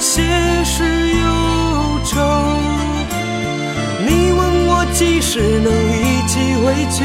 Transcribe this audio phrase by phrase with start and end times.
[0.00, 0.22] 些
[0.64, 1.24] 事忧
[2.04, 2.18] 愁。
[4.06, 7.04] 你问我几时能一起回去，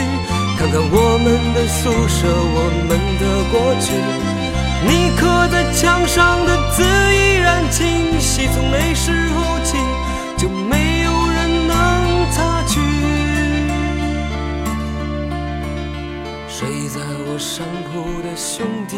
[0.58, 2.90] 看看我们的宿舍，我们
[3.20, 3.94] 的过去。
[4.88, 9.78] 你刻在墙上的字依然清晰，从那时候起。
[10.38, 12.82] 就没有人能擦去。
[16.50, 18.98] 睡在我上铺的兄弟，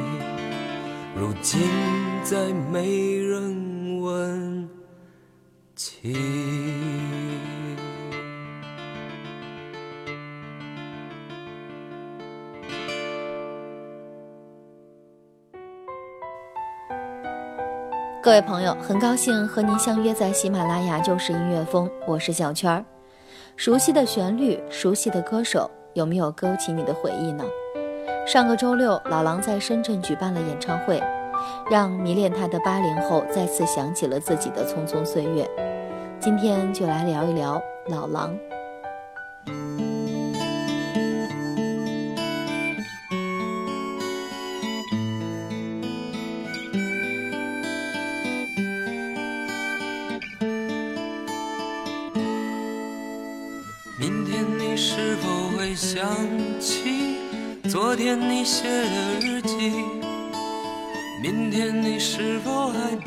[1.21, 1.61] 如今
[2.23, 4.67] 再没人问
[5.75, 6.13] 起。
[18.19, 22.83] 各位朋友，很高兴和您相约在喜马拉雅就是音乐风，我是小圈儿。
[23.55, 27.43] 熟悉的旋律，熟悉的歌手，有没有勾起你的回忆呢？
[28.31, 31.03] 上个周六，老狼在深圳举办了演唱会，
[31.69, 35.45] 让迷恋他的八零后再次想起了自己的匆匆岁月。
[36.17, 38.33] 今天就来聊一聊老狼。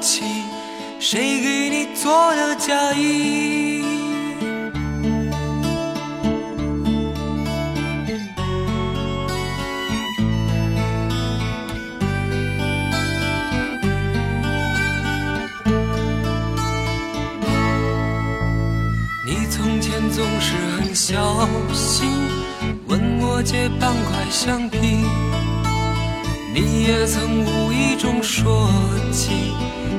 [0.00, 0.22] 起？
[0.98, 3.82] 谁给你做的嫁衣？
[19.26, 22.10] 你从前总是很小心，
[22.88, 24.78] 问我借半块橡皮。
[26.52, 28.68] 你也曾无意中说
[29.12, 29.52] 起，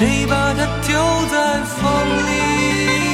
[0.00, 0.96] 谁把它丢
[1.30, 1.84] 在风
[2.26, 3.09] 里？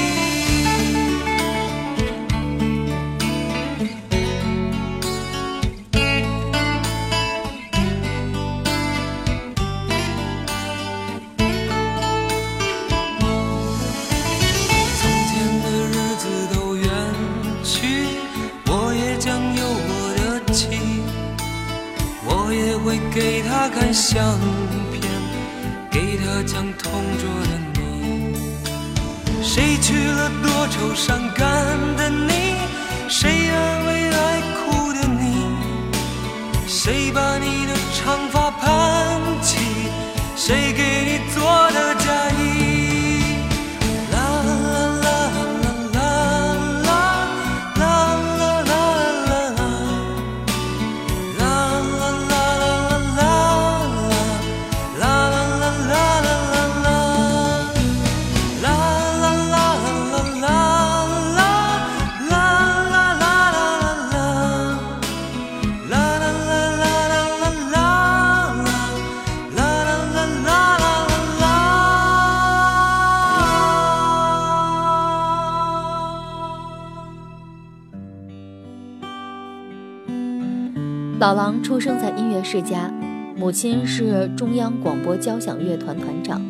[81.18, 82.92] 老狼出生在音乐世家，
[83.38, 86.42] 母亲是中央广播交响乐团团长，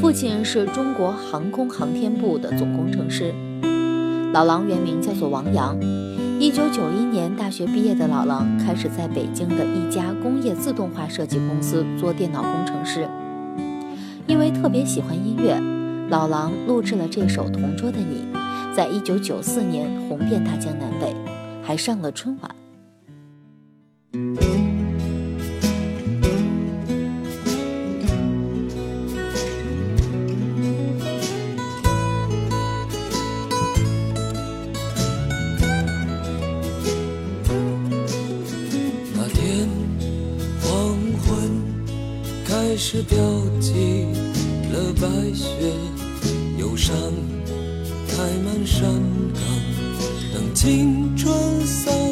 [0.00, 3.34] 父亲是中国航空航天部的总工程师。
[4.32, 5.76] 老狼原名叫做王阳。
[6.38, 13.08] 一九九一年大学毕业的老狼开始在北京的一家工业自动化设计公司做电脑工程师。
[14.28, 15.60] 因为特别喜欢音乐，
[16.10, 18.24] 老狼录制了这首《同桌的你》，
[18.72, 21.12] 在一九九四年红遍大江南北，
[21.60, 22.54] 还上了春晚。
[24.12, 24.18] 那
[39.34, 39.68] 天
[40.62, 41.50] 黄昏
[42.46, 43.16] 开始飘
[43.60, 44.06] 起
[44.72, 45.46] 了白雪，
[46.58, 46.96] 忧伤
[48.08, 48.82] 开满山
[49.34, 49.42] 岗，
[50.32, 51.34] 等青春
[51.66, 52.05] 散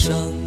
[0.00, 0.39] 上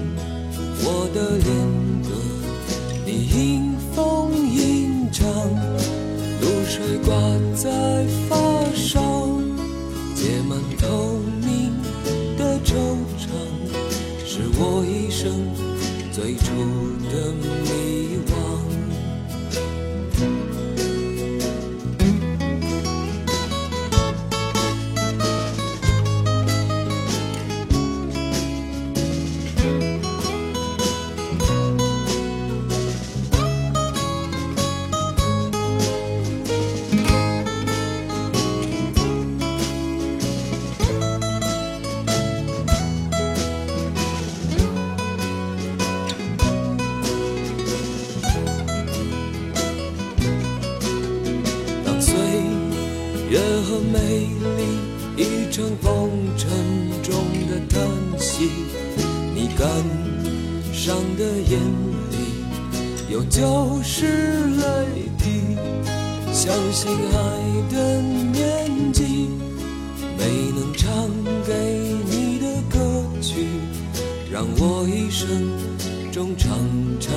[75.25, 76.51] 生中常
[76.99, 77.13] 常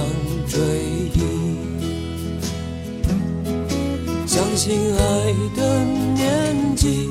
[0.46, 0.60] 追
[1.12, 1.20] 忆。
[4.24, 5.84] 相信爱的
[6.14, 7.10] 年纪，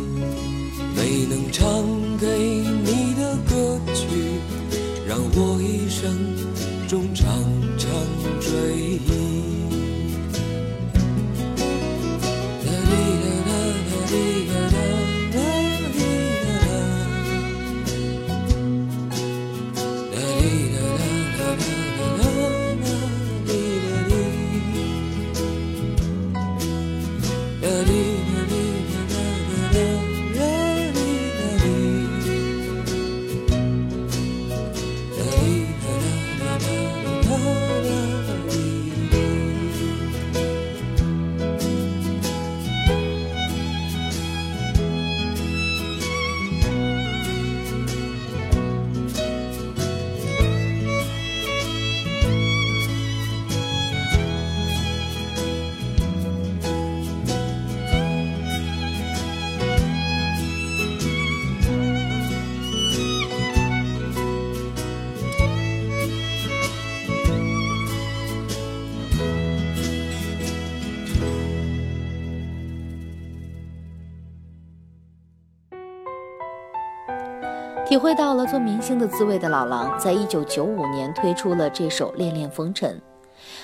[77.95, 82.91] 体会到了做明星的滋味的老狼，在一九九五年推出了这首《恋恋风尘》，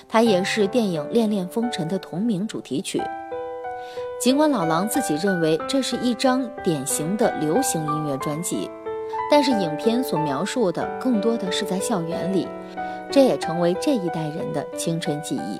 [0.07, 3.03] 它也是电影《恋恋风尘》的同名主题曲。
[4.21, 8.71] 尽管老狼自己认为这是一张典型的流行音乐专辑，
[9.29, 12.47] 但是影片所描述的更多的是在校园里，
[13.11, 15.59] 这也成为这一代人的青春记忆。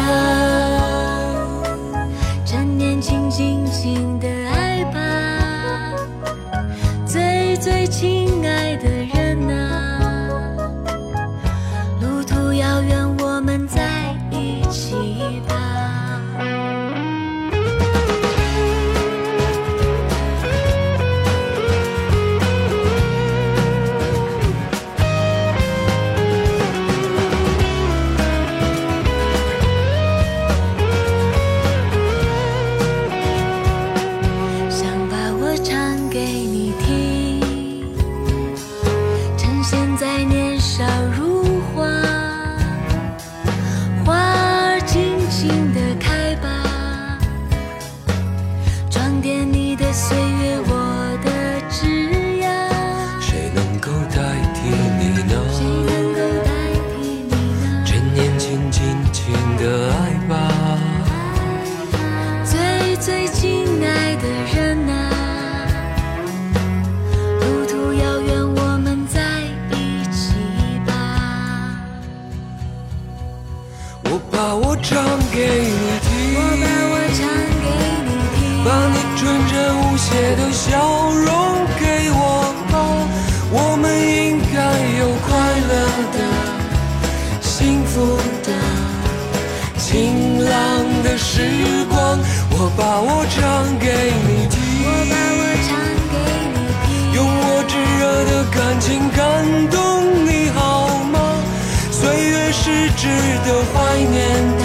[102.97, 103.07] 值
[103.45, 104.17] 得怀念
[104.57, 104.63] 的、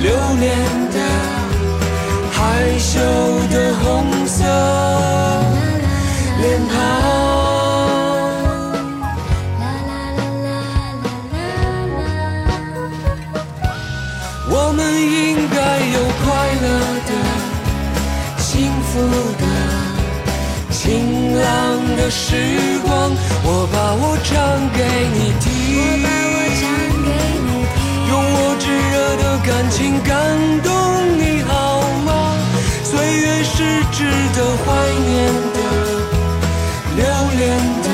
[0.00, 0.06] 留
[0.40, 0.50] 恋
[0.92, 0.96] 的。
[2.34, 2.40] 害
[2.76, 2.98] 羞
[3.50, 3.86] 的红
[4.26, 4.42] 色
[6.40, 6.74] 脸庞，
[9.60, 10.48] 啦啦啦啦
[11.02, 11.06] 啦
[11.94, 12.02] 啦
[12.42, 12.50] 啦。
[14.50, 15.14] 我们应
[15.48, 15.56] 该
[15.94, 16.24] 有快
[16.62, 16.66] 乐
[17.08, 17.10] 的、
[18.38, 18.50] 幸
[18.82, 18.92] 福
[19.38, 19.44] 的、
[20.72, 20.80] 晴
[21.38, 21.42] 朗
[21.96, 22.20] 的时
[22.84, 22.90] 光。
[23.44, 24.30] 我把我唱
[24.76, 24.80] 给
[25.14, 25.46] 你听，
[29.44, 30.16] 感情感
[30.62, 30.70] 动
[31.18, 32.36] 你好吗？
[32.84, 34.64] 岁月是值得怀
[35.04, 35.58] 念的、
[36.96, 37.04] 留
[37.38, 37.42] 恋
[37.82, 37.88] 的、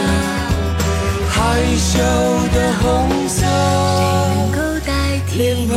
[1.31, 1.37] 害
[1.77, 1.99] 羞
[2.53, 4.93] 的红色能够代
[5.27, 5.75] 替你呢？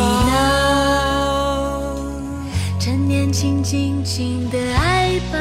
[2.77, 5.37] 趁年轻，尽情的爱吧，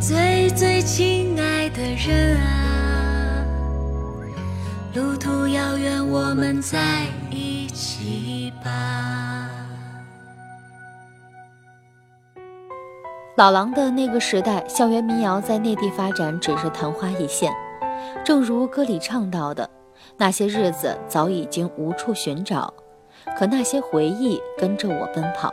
[0.00, 3.44] 最最亲爱的人啊，
[4.94, 7.06] 路途遥远，我们在
[8.04, 8.70] 一起吧。
[13.36, 17.50] 老狼的那个时代，校园民谣在内地发展只是昙花一现。
[18.22, 19.68] 正如歌里唱到的，
[20.18, 22.72] 那些日子早已经无处寻找，
[23.36, 25.52] 可那些回忆跟着我奔跑。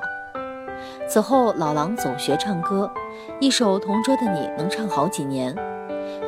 [1.08, 2.92] 此后，老狼总学唱歌，
[3.40, 5.56] 一首《同桌的你》能唱好几年，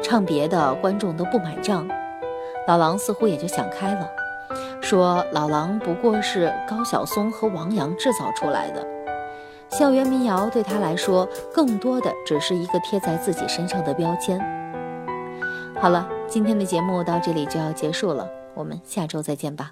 [0.01, 1.88] 唱别的观众都不买账。
[2.67, 4.09] 老狼似乎也就想开了，
[4.83, 8.85] 说老狼不过是高晓松和王阳制造出来的。
[9.69, 14.37] 校园民谣对他来说，更多的只是一个贴在自己身上的标签。
[15.81, 19.71] 好了，今天的节目到这里就要结束了，我们下周再见吧。